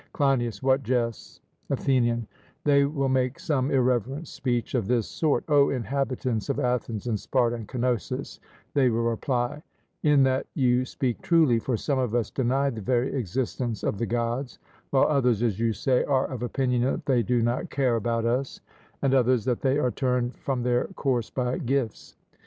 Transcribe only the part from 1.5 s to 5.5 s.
ATHENIAN: They will make some irreverent speech of this sort: